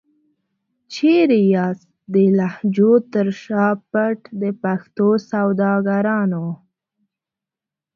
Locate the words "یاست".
1.55-1.87